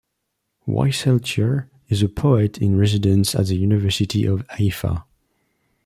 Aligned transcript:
Wieseltier 0.67 1.69
is 1.87 2.01
a 2.01 2.09
poet 2.09 2.57
in 2.57 2.75
residence 2.75 3.35
at 3.35 3.45
the 3.45 3.55
University 3.55 4.25
of 4.25 4.43
Haifa. 4.49 5.05